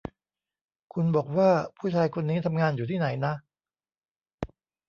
[0.93, 3.33] คุณบอกว่า ผู้ชายคนนี้ทำงานอยู่ที่ไหนนะ